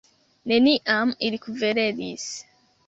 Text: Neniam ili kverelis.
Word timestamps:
Neniam 0.51 1.13
ili 1.29 1.41
kverelis. 1.47 2.29